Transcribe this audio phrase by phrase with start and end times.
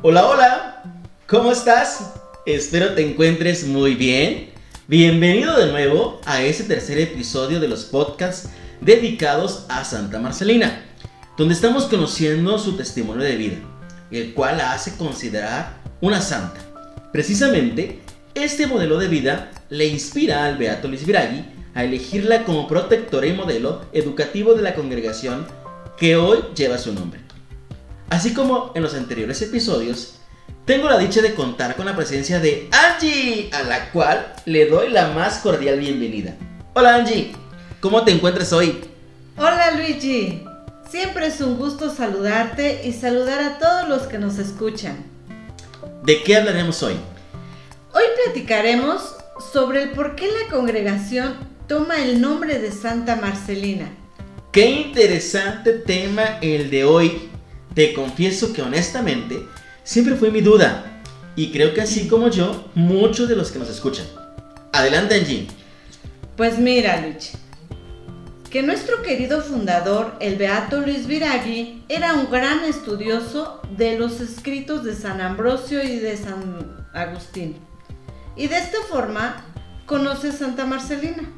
[0.00, 0.82] Hola, hola,
[1.26, 2.12] ¿cómo estás?
[2.46, 4.50] Espero te encuentres muy bien.
[4.86, 8.48] Bienvenido de nuevo a este tercer episodio de los podcasts
[8.80, 10.84] dedicados a Santa Marcelina,
[11.36, 13.56] donde estamos conociendo su testimonio de vida,
[14.12, 16.60] el cual la hace considerar una santa.
[17.12, 17.98] Precisamente,
[18.36, 21.04] este modelo de vida le inspira al Beato Luis
[21.74, 25.44] a elegirla como protectora y modelo educativo de la congregación
[25.98, 27.27] que hoy lleva su nombre.
[28.10, 30.14] Así como en los anteriores episodios,
[30.64, 34.88] tengo la dicha de contar con la presencia de Angie, a la cual le doy
[34.88, 36.34] la más cordial bienvenida.
[36.74, 37.32] Hola Angie,
[37.80, 38.80] ¿cómo te encuentras hoy?
[39.36, 40.42] Hola Luigi,
[40.90, 45.04] siempre es un gusto saludarte y saludar a todos los que nos escuchan.
[46.02, 46.94] ¿De qué hablaremos hoy?
[47.92, 49.16] Hoy platicaremos
[49.52, 53.90] sobre el por qué la congregación toma el nombre de Santa Marcelina.
[54.50, 57.28] Qué interesante tema el de hoy.
[57.78, 59.46] Te confieso que honestamente
[59.84, 61.00] siempre fue mi duda
[61.36, 64.04] y creo que así como yo, muchos de los que nos escuchan.
[64.72, 65.46] Adelante Angie.
[66.36, 67.38] Pues mira Luigi,
[68.50, 74.82] que nuestro querido fundador, el Beato Luis Viragui, era un gran estudioso de los escritos
[74.82, 77.58] de San Ambrosio y de San Agustín.
[78.34, 79.44] Y de esta forma
[79.86, 81.30] conoce Santa Marcelina,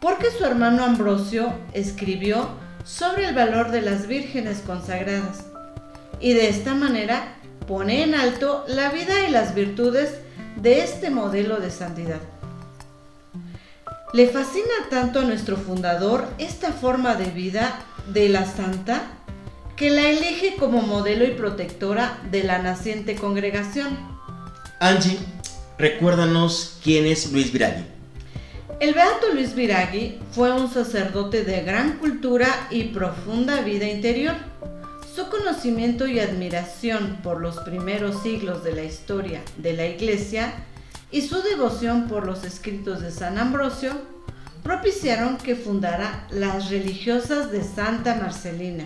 [0.00, 5.44] porque su hermano Ambrosio escribió sobre el valor de las vírgenes consagradas.
[6.20, 10.14] Y de esta manera pone en alto la vida y las virtudes
[10.56, 12.20] de este modelo de santidad.
[14.12, 19.02] Le fascina tanto a nuestro fundador esta forma de vida de la santa
[19.76, 23.98] que la elige como modelo y protectora de la naciente congregación.
[24.80, 25.18] Angie,
[25.76, 27.95] recuérdanos quién es Luis Viragui.
[28.78, 34.34] El beato Luis Viragui fue un sacerdote de gran cultura y profunda vida interior.
[35.14, 40.52] Su conocimiento y admiración por los primeros siglos de la historia de la Iglesia
[41.10, 43.92] y su devoción por los escritos de San Ambrosio
[44.62, 48.84] propiciaron que fundara las religiosas de Santa Marcelina.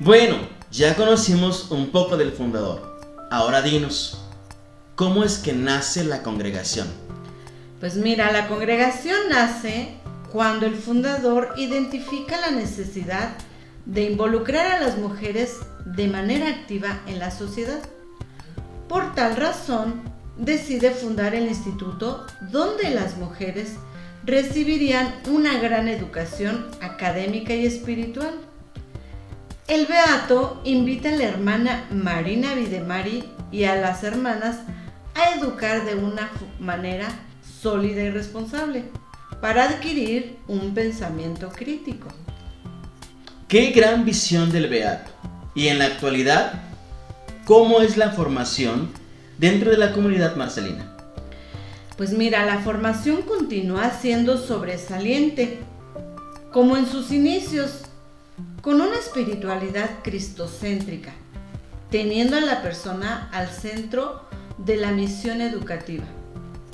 [0.00, 0.38] Bueno,
[0.72, 2.98] ya conocimos un poco del fundador.
[3.30, 4.24] Ahora dinos,
[4.96, 6.88] ¿cómo es que nace la congregación?
[7.80, 9.94] Pues mira, la congregación nace
[10.32, 13.30] cuando el fundador identifica la necesidad
[13.86, 17.78] de involucrar a las mujeres de manera activa en la sociedad.
[18.88, 20.02] Por tal razón,
[20.36, 23.74] decide fundar el instituto donde las mujeres
[24.24, 28.34] recibirían una gran educación académica y espiritual.
[29.68, 34.58] El Beato invita a la hermana Marina Videmari y a las hermanas
[35.14, 37.08] a educar de una manera
[37.60, 38.84] sólida y responsable
[39.40, 42.08] para adquirir un pensamiento crítico.
[43.46, 45.10] Qué gran visión del Beato.
[45.54, 46.62] Y en la actualidad,
[47.44, 48.90] ¿cómo es la formación
[49.38, 50.94] dentro de la comunidad marcelina?
[51.96, 55.58] Pues mira, la formación continúa siendo sobresaliente,
[56.52, 57.82] como en sus inicios,
[58.60, 61.12] con una espiritualidad cristocéntrica,
[61.90, 66.04] teniendo a la persona al centro de la misión educativa,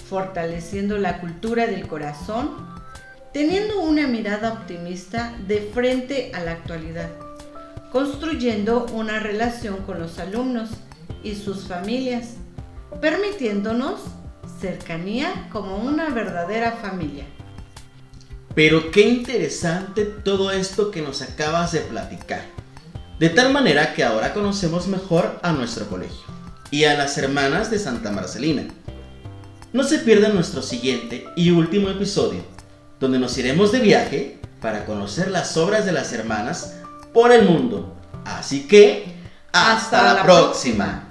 [0.09, 2.51] fortaleciendo la cultura del corazón,
[3.33, 7.11] teniendo una mirada optimista de frente a la actualidad,
[7.91, 10.71] construyendo una relación con los alumnos
[11.23, 12.35] y sus familias,
[13.01, 14.01] permitiéndonos
[14.61, 17.25] cercanía como una verdadera familia.
[18.55, 22.43] Pero qué interesante todo esto que nos acabas de platicar.
[23.19, 26.25] De tal manera que ahora conocemos mejor a nuestro colegio
[26.71, 28.65] y a las hermanas de Santa Marcelina.
[29.75, 32.45] No se pierdan nuestro siguiente y último episodio,
[33.01, 36.77] donde nos iremos de viaje para conocer las obras de las hermanas
[37.13, 37.93] por el mundo.
[38.25, 39.17] Así que,
[39.51, 41.09] hasta, la, próxima.